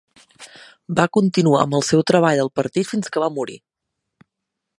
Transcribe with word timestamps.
Va 0.99 1.05
continuar 1.17 1.61
amb 1.65 1.77
el 1.81 1.85
seu 1.91 2.03
treball 2.13 2.43
al 2.45 2.53
Partit 2.61 2.93
fins 2.95 3.15
que 3.17 3.27
va 3.27 3.33
morir. 3.41 3.63